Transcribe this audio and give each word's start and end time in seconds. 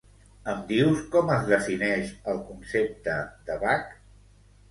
Em 0.53 0.61
dius 0.69 1.01
com 1.15 1.27
es 1.33 1.43
defineix 1.51 2.09
el 2.33 2.41
concepte 2.47 3.17
de 3.51 3.59
bac? 3.67 3.93